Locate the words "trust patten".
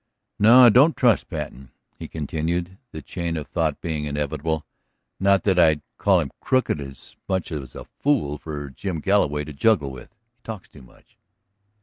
0.97-1.69